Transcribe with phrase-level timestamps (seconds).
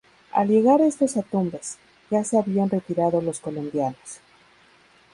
[0.31, 1.77] Al llegar estos a Tumbes,
[2.09, 4.19] ya se habían retirado los colombianos.